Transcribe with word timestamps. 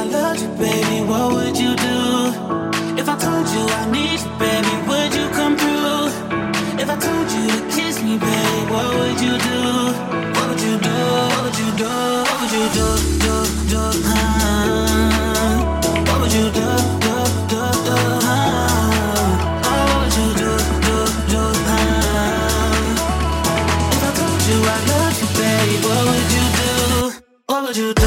I 0.00 0.04
loved 0.04 0.40
you, 0.40 0.48
baby, 0.56 1.04
what 1.04 1.30
would 1.34 1.58
you 1.58 1.76
do? 1.76 2.32
If 2.96 3.06
I 3.06 3.16
told 3.20 3.46
you 3.52 3.62
I 3.68 3.84
need 3.92 4.18
you, 4.24 4.32
baby, 4.40 4.72
would 4.88 5.12
you 5.12 5.28
come 5.28 5.58
through? 5.60 6.08
If 6.80 6.88
I 6.88 6.96
told 6.96 7.28
you 7.30 7.44
to 7.52 7.60
kiss 7.68 8.00
me, 8.02 8.16
baby, 8.16 8.60
what 8.72 8.88
would 8.96 9.20
you 9.20 9.36
do? 9.36 9.60
What 10.32 10.48
would 10.48 10.62
you 10.64 10.78
do? 10.80 10.96
What 11.28 11.42
would 11.44 11.58
you 11.60 11.70
do? 11.76 11.92
What 12.24 12.36
would 12.40 12.52
you 12.56 12.64
do? 12.78 12.86
Do, 13.20 13.34
do, 13.72 13.82
huh? 14.08 15.68
What 16.08 16.18
would 16.22 16.32
you 16.32 16.48
do? 16.48 16.68
Do, 17.04 17.14
do, 17.52 17.60
do, 17.84 17.96
what 19.68 19.84
would 20.00 20.14
you 20.16 20.28
do? 20.40 20.50
If 23.92 24.02
I 24.08 24.10
told 24.16 24.40
you 24.48 24.58
I 24.64 24.78
loved 24.88 25.20
you, 25.20 25.28
baby, 25.36 25.76
what 25.84 26.02
would 26.08 26.30
you 26.36 26.46
do? 26.56 26.72
What 27.48 27.60
would 27.64 27.76
you 27.76 27.92
do? 27.92 27.99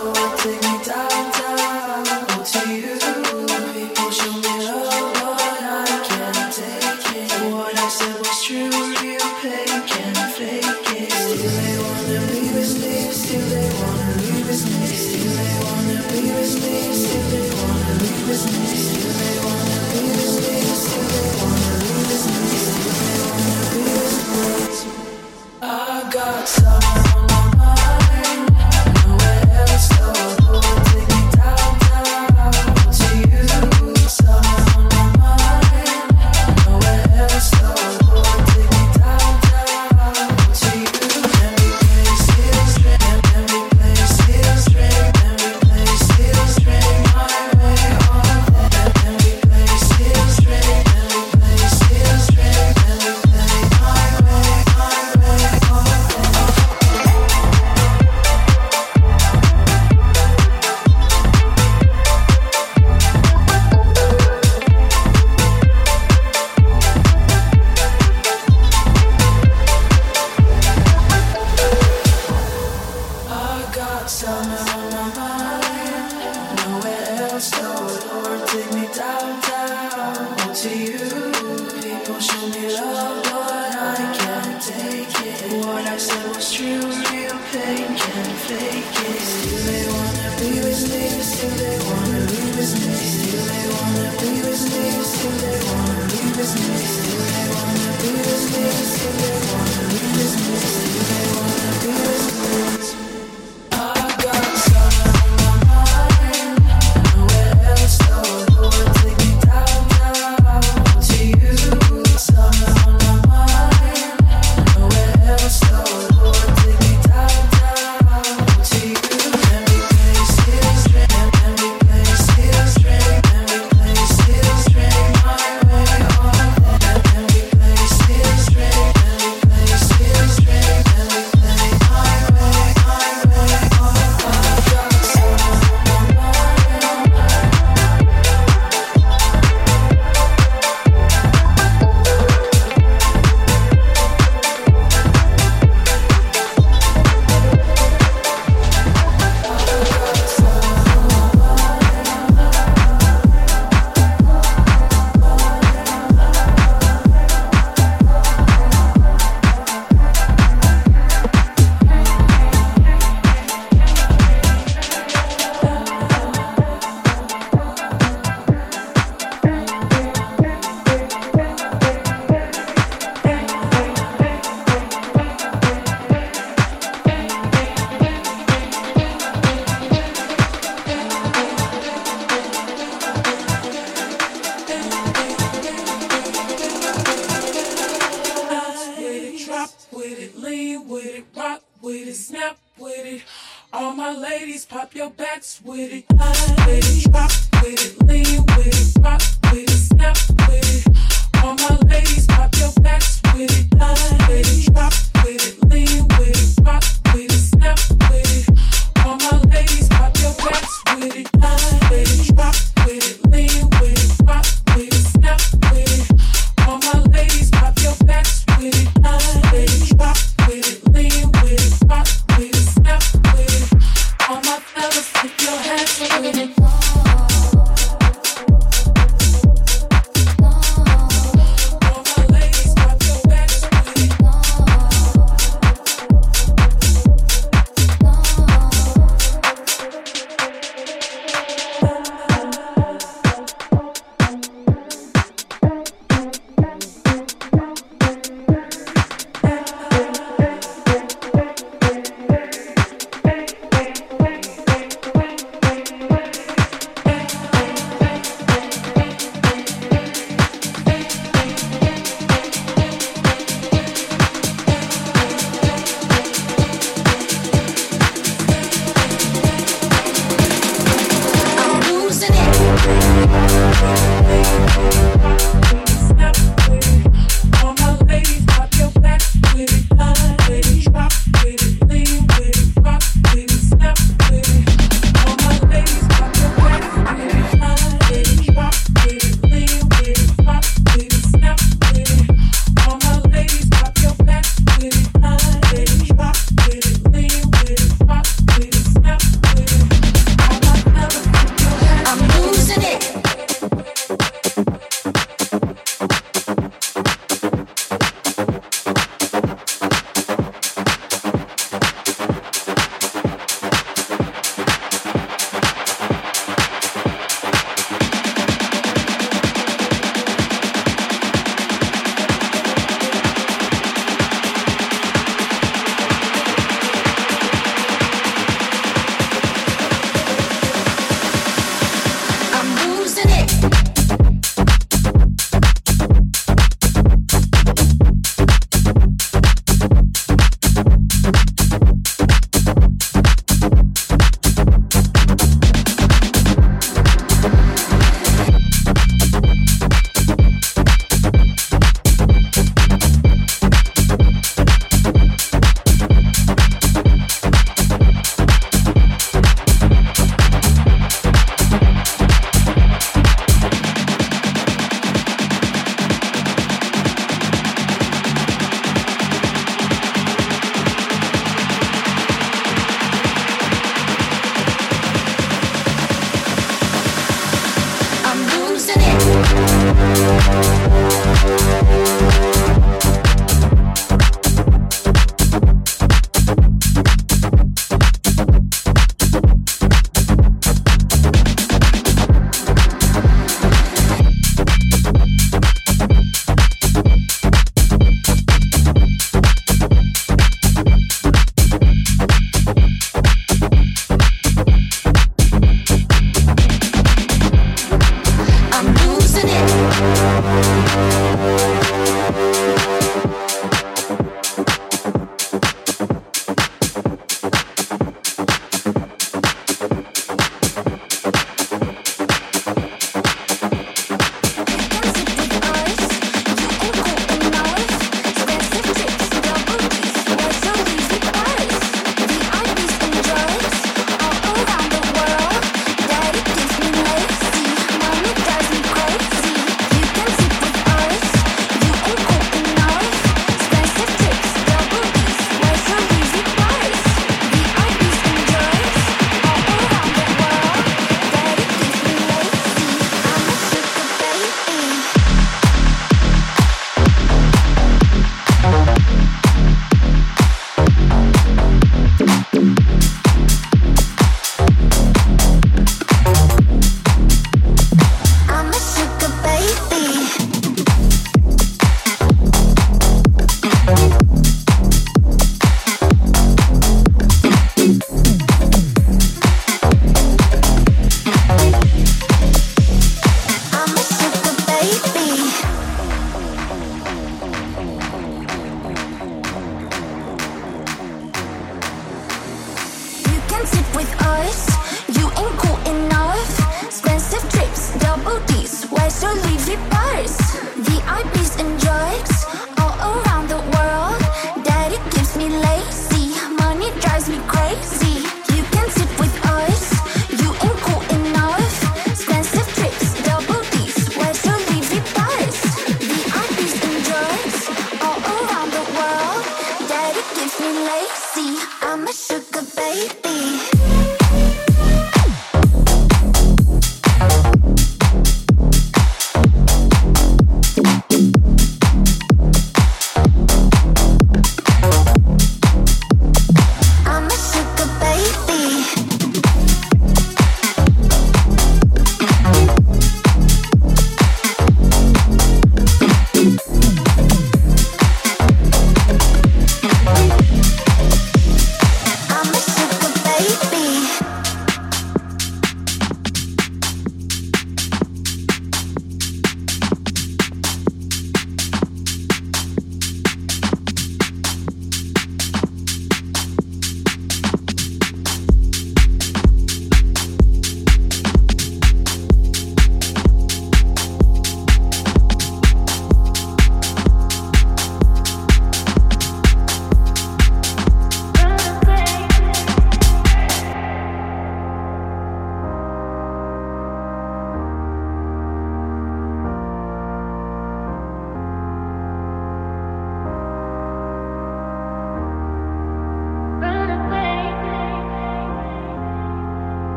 way. 195.89 196.10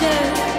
winter 0.00 0.49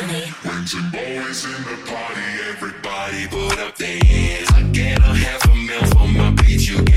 to 0.00 0.06
me. 0.06 0.32
And 0.44 0.92
boys 0.92 1.44
in 1.44 1.62
the 1.64 1.76
party, 1.86 2.28
everybody 2.48 3.26
put 3.28 3.58
up 3.58 3.76
their 3.76 4.02
hands. 4.04 4.48
I 4.52 4.62
get 4.72 4.98
a 4.98 5.02
half 5.02 5.44
a 5.44 5.54
mil 5.54 5.84
for 5.90 6.08
my 6.08 6.30
beat, 6.30 6.68
you 6.68 6.89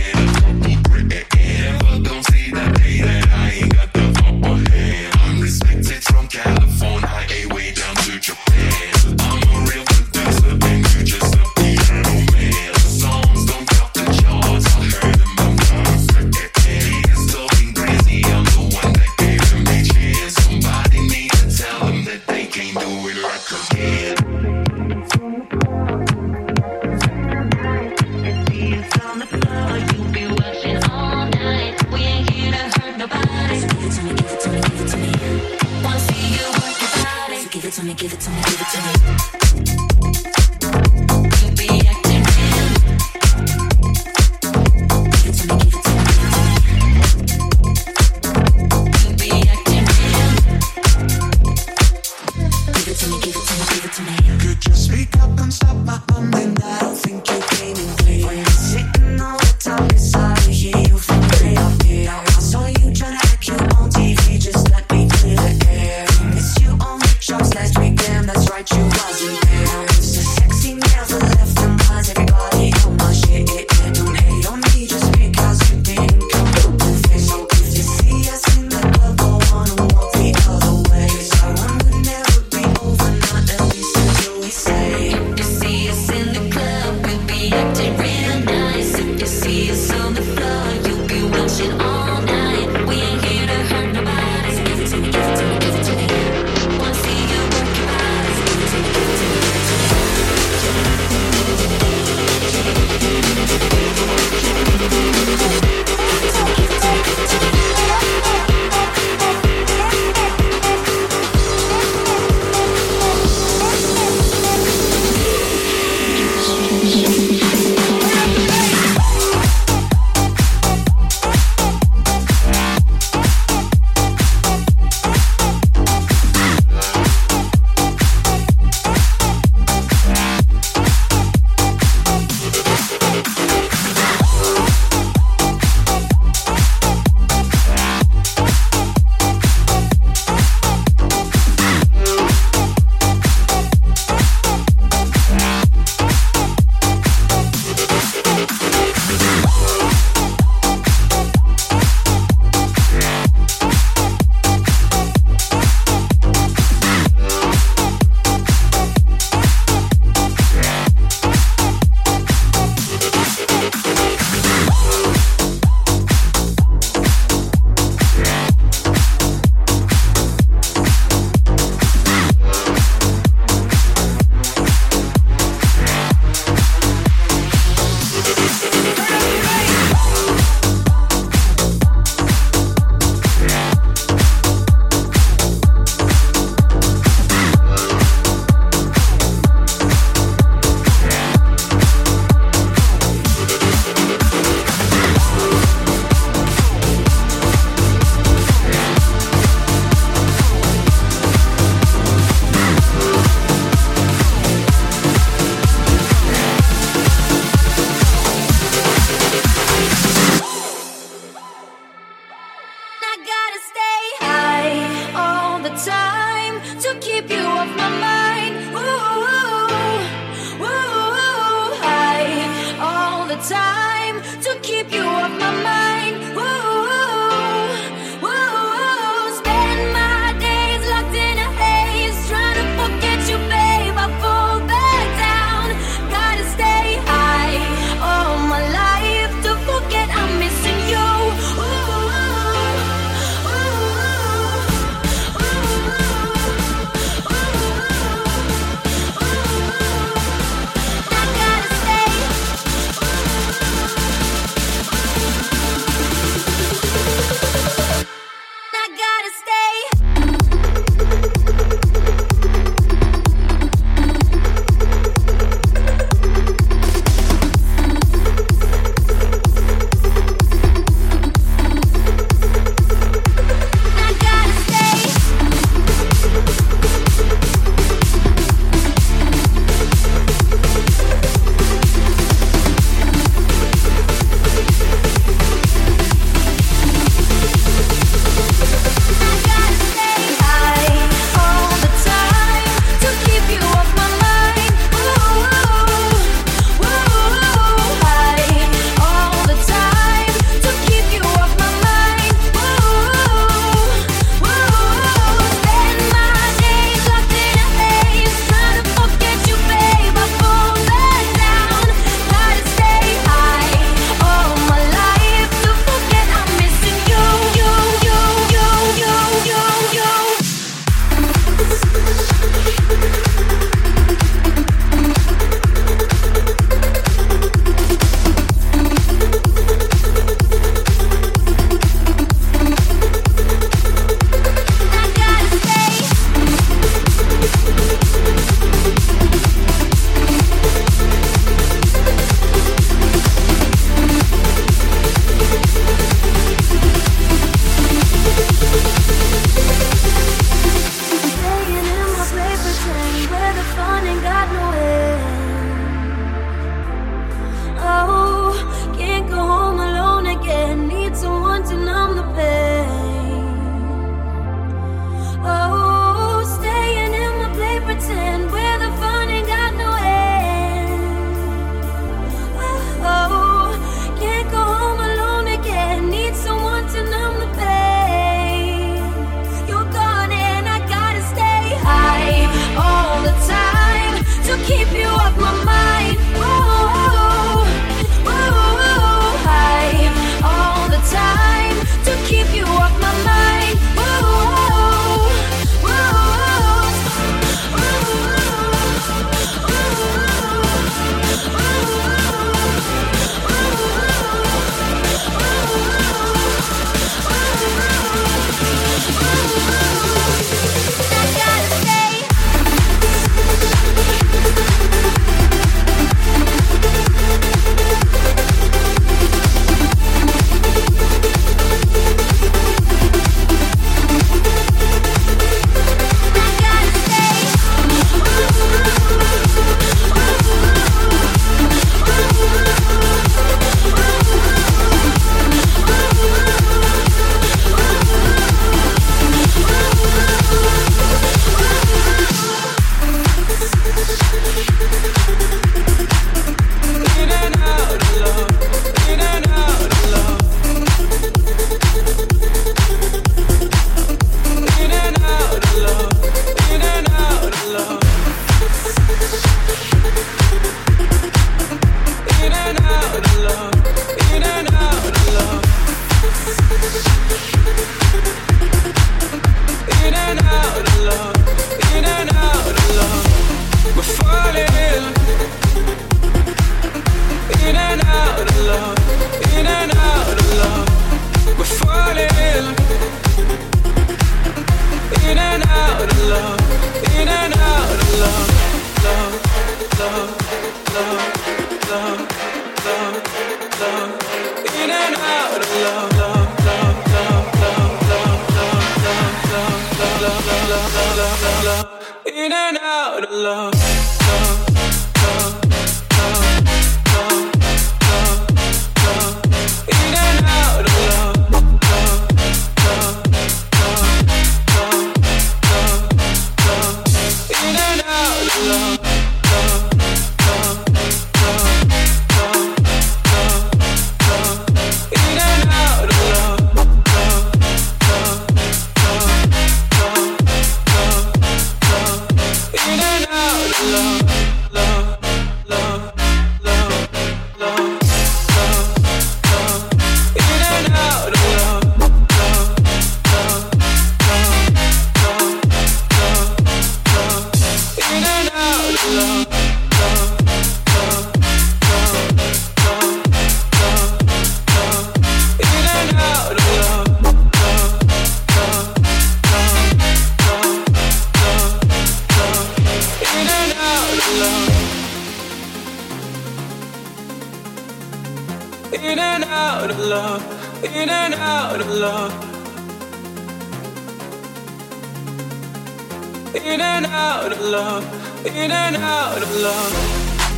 In 576.56 576.80
and 576.82 577.06
out 577.08 577.52
of 577.52 577.60
love, 577.62 578.04
in 578.46 578.72
and 578.72 578.96
out 578.96 579.42
of 579.42 579.56
love. 579.56 579.94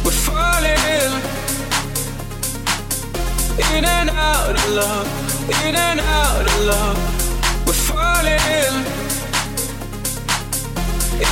We're 0.04 0.12
falling 0.12 0.66
in 3.76 3.86
and 3.86 4.10
out 4.10 4.50
of 4.50 4.70
love, 4.72 5.08
in 5.66 5.76
and 5.76 6.00
out 6.00 6.42
of 6.42 6.60
love. 6.66 6.98
We're 7.66 7.74
falling 7.74 8.42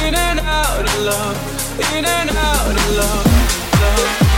in 0.06 0.14
and 0.16 0.40
out 0.40 0.80
of 0.80 1.00
love, 1.02 1.38
in 1.96 2.06
and 2.06 2.30
out 2.30 2.72
of 2.72 2.96
love, 2.98 3.26
love, 3.82 4.33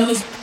Cannabis 0.00 0.40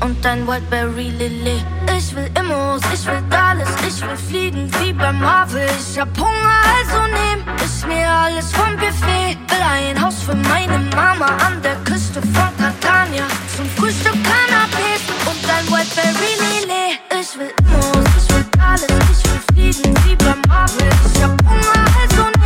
und 0.00 0.24
dein 0.24 0.46
Whiteberry 0.46 1.10
Lilly. 1.10 1.62
Ich 1.96 2.14
will 2.14 2.30
Immos, 2.38 2.80
ich 2.92 3.06
will 3.06 3.22
alles, 3.30 3.68
ich 3.86 4.00
will 4.02 4.16
fliegen 4.16 4.70
wie 4.80 4.92
beim 4.92 5.20
Marvel. 5.20 5.68
Ich 5.78 5.98
hab 5.98 6.08
Hunger, 6.18 6.58
also 6.76 7.02
nehm 7.12 7.44
ich 7.64 7.86
mir 7.86 8.08
alles 8.08 8.52
vom 8.52 8.76
Buffet. 8.76 9.36
Will 9.48 9.62
ein 9.62 10.00
Haus 10.00 10.22
für 10.22 10.34
meine 10.34 10.78
Mama 10.94 11.26
an 11.46 11.60
der 11.62 11.76
Küste 11.84 12.20
von 12.20 12.50
Catania. 12.58 13.26
Zum 13.56 13.68
Frühstück 13.76 14.16
Cannabis 14.24 15.02
und 15.26 15.38
dein 15.48 15.66
Whiteberry 15.66 16.34
Lilly. 16.42 16.98
Ich 17.20 17.38
will 17.38 17.52
Immos, 17.58 18.06
ich 18.16 18.34
will 18.34 18.46
alles, 18.60 18.86
ich 19.12 19.30
will 19.30 19.40
fliegen 19.72 19.94
wie 20.04 20.16
beim 20.16 20.40
Marvel. 20.48 20.88
Ich 21.14 21.22
hab 21.22 21.30
Hunger, 21.48 21.84
also 22.00 22.22
nehm 22.22 22.37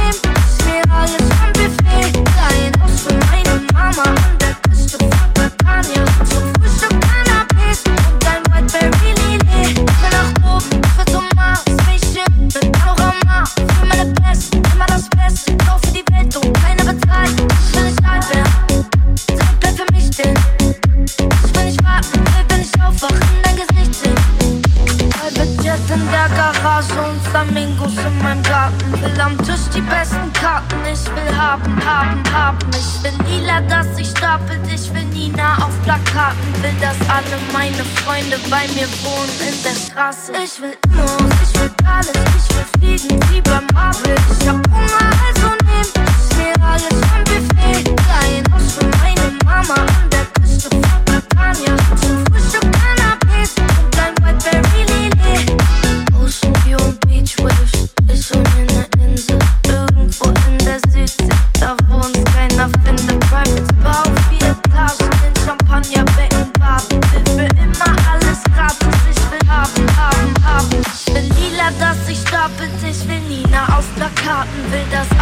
will 29.02 29.20
am 29.20 29.36
Tisch 29.38 29.66
die 29.74 29.80
besten 29.80 30.32
Karten. 30.32 30.76
Ich 30.84 31.04
will 31.14 31.36
haben, 31.36 31.76
haben, 31.84 32.22
haben. 32.32 32.58
Ich 32.70 33.02
will 33.02 33.12
lila, 33.26 33.60
dass 33.62 33.98
ich 33.98 34.08
stapelt. 34.08 34.60
Ich 34.72 34.92
will 34.94 35.04
Nina 35.06 35.56
auf 35.56 35.74
Plakaten. 35.82 36.52
Will, 36.62 36.74
dass 36.80 36.96
alle 37.08 37.36
meine 37.52 37.84
Freunde 38.02 38.38
bei 38.50 38.66
mir 38.74 38.88
wohnen 39.02 39.36
in 39.48 39.62
der 39.62 39.74
Straße. 39.74 40.32
Ich 40.44 40.60
will 40.60 40.76
Moos, 40.94 41.32
ich 41.42 41.60
will 41.60 41.72
alles. 41.84 42.12
Ich 42.38 42.56
will 42.56 42.98
fliegen 42.98 43.20
wie 43.30 43.40
beim 43.42 43.66
Marvel. 43.74 44.14
Ich 44.40 44.48
hab 44.48 44.56
Hunger, 44.70 45.10
also 45.26 45.48
nehm 45.64 45.82
ich 45.82 46.36
mir 46.36 46.64
alles 46.64 46.98
vom 47.10 47.24
Buffet. 47.24 47.84
Klein 47.84 48.52
aus 48.54 48.72
für 48.74 48.86
meine 49.02 49.28
Mama 49.44 49.74
an 49.74 50.10
der 50.10 50.26
Küste 50.40 50.70
von 50.70 51.04
Catania. 51.04 51.76
Zum 52.00 52.24
Frühstück 52.26 52.72
kann 52.72 53.01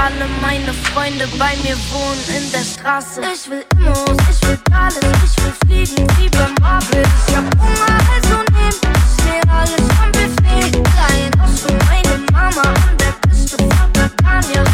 alle 0.01 0.27
meine 0.41 0.73
Freunde 0.73 1.27
bei 1.39 1.55
mir 1.63 1.77
wohnen 1.91 2.25
in 2.29 2.51
der 2.53 2.65
Straße. 2.65 3.21
Ich 3.35 3.51
will 3.51 3.65
Immos, 3.77 4.17
ich 4.31 4.49
will 4.49 4.59
alles, 4.73 5.05
ich 5.25 5.45
will 5.45 5.53
fliegen 5.67 6.07
wie 6.19 6.29
bei 6.31 6.49
Marvel. 6.61 7.03
Ich 7.29 7.37
hab 7.37 7.45
Hunger, 7.61 7.99
also 8.15 8.37
nehm 8.53 8.69
ich 8.71 9.25
seh 9.25 9.41
alles 9.51 9.85
am 10.03 10.11
Buffet. 10.13 10.73
Dein 10.73 11.43
Haus 11.43 11.61
für 11.61 11.75
meine 11.85 12.17
Mama 12.33 12.63
an 12.63 12.97
der 12.99 13.13
Küste 13.29 13.57
von 13.59 13.93
Catania. 13.93 14.65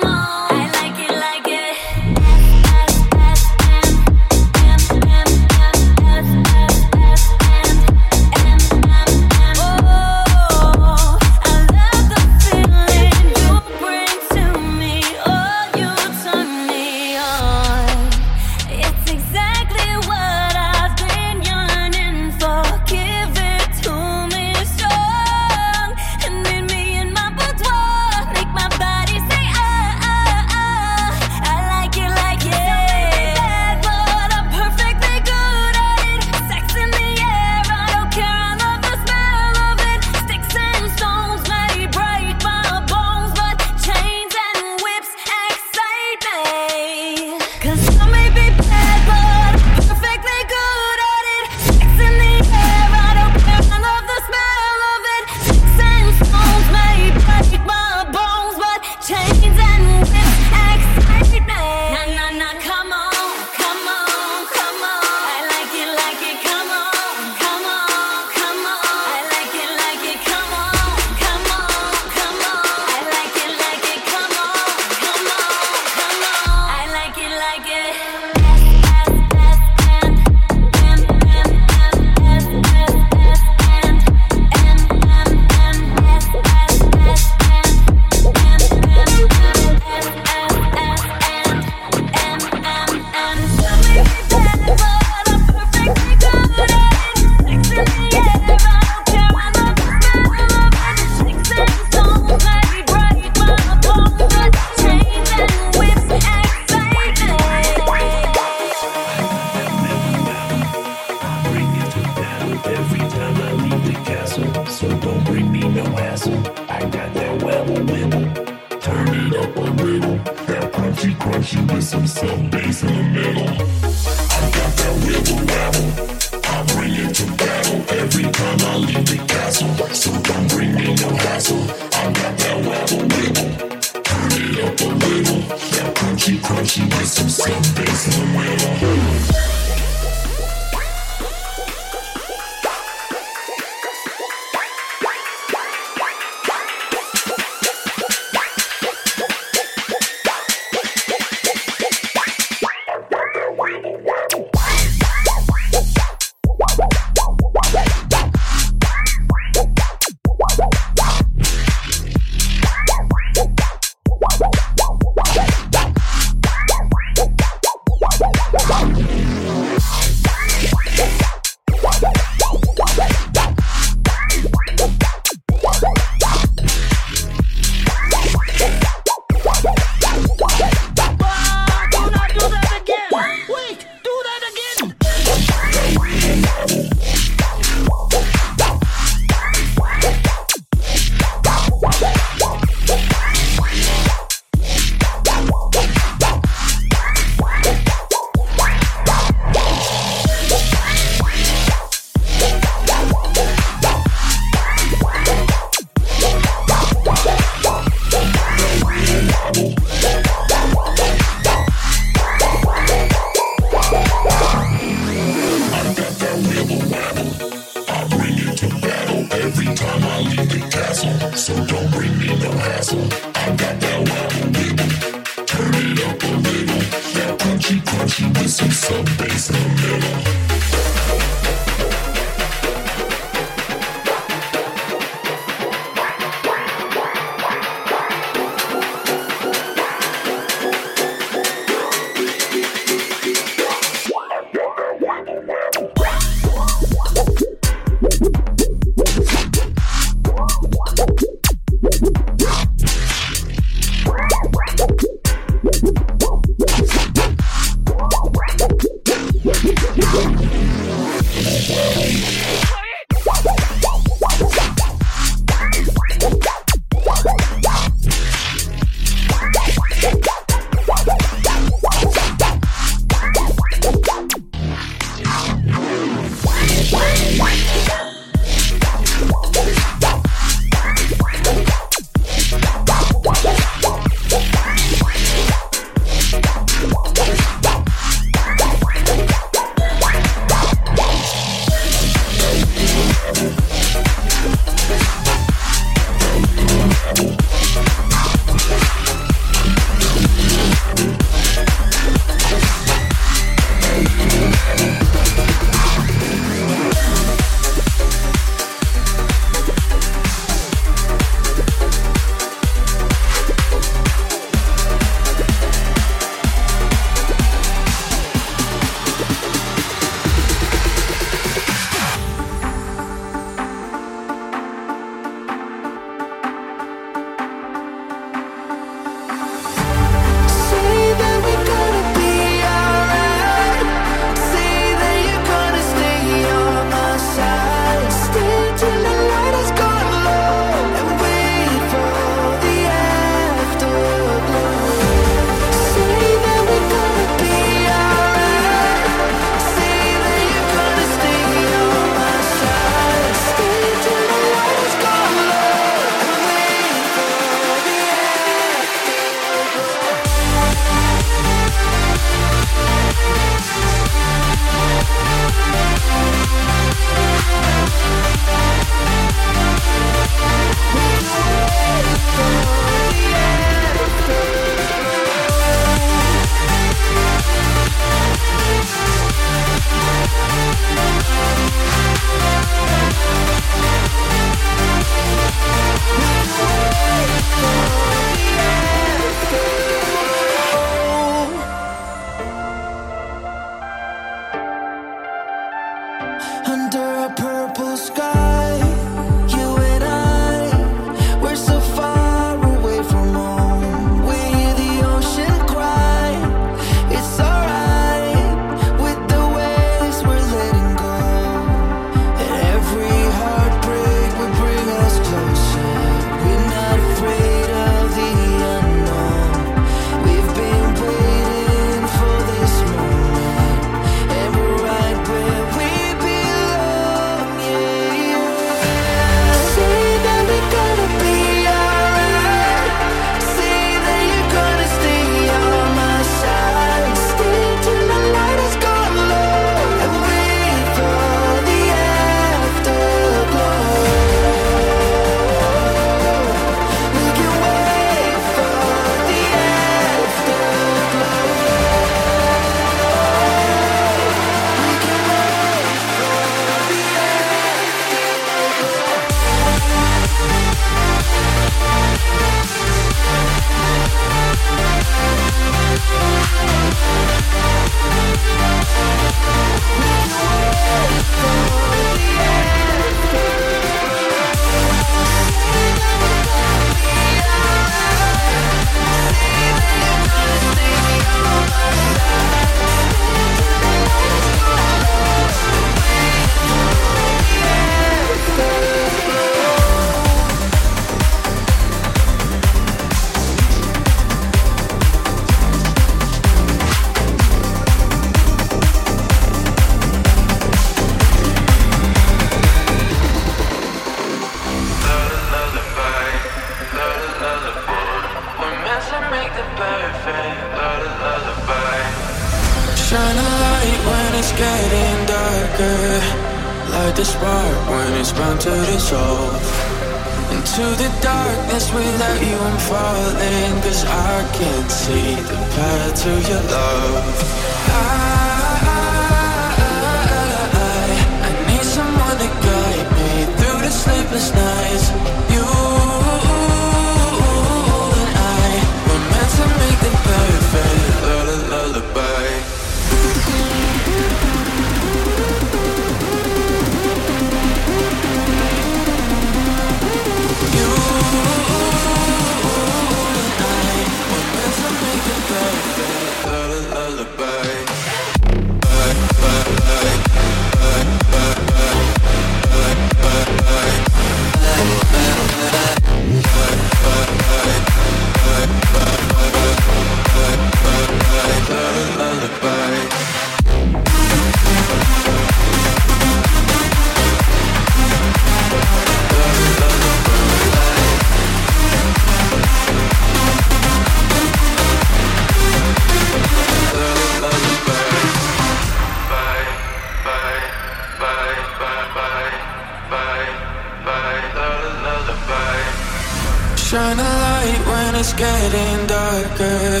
it's 598.22 598.32
getting 598.34 599.06
darker. 599.08 600.00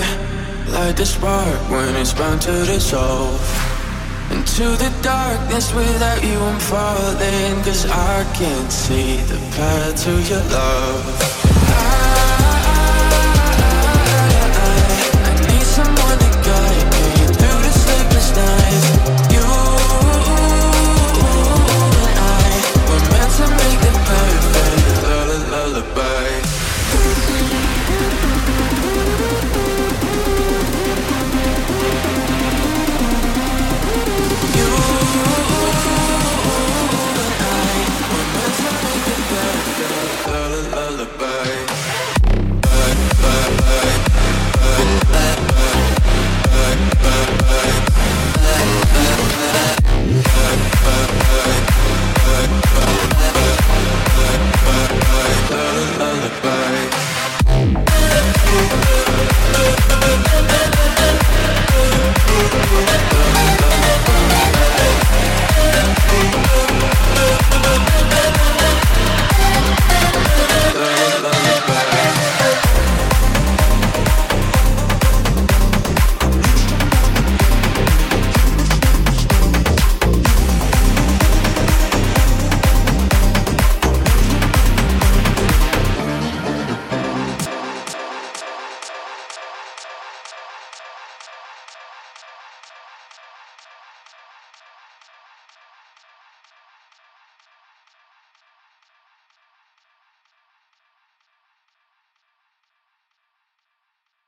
Light 0.70 0.96
the 0.96 1.04
spark 1.04 1.60
when 1.68 1.96
it's 1.96 2.12
bound 2.12 2.40
to 2.42 2.52
dissolve. 2.66 3.42
Into 4.30 4.62
the 4.82 4.90
darkness 5.02 5.74
without 5.74 6.22
you, 6.22 6.38
I'm 6.38 6.60
falling. 6.60 7.64
Cause 7.64 7.84
I 7.90 8.22
can't 8.32 8.70
see 8.70 9.16
the 9.16 9.38
path 9.56 10.04
to 10.04 10.12
your 10.30 10.44
love. 10.54 11.31